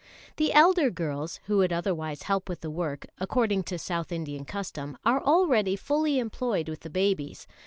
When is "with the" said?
2.49-2.71, 6.67-6.89